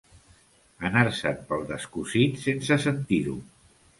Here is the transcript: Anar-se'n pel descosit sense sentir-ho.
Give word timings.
Anar-se'n 0.89 1.43
pel 1.51 1.67
descosit 1.73 2.41
sense 2.45 2.79
sentir-ho. 2.89 3.37